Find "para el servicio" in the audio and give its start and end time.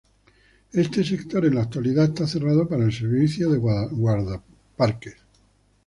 2.67-3.51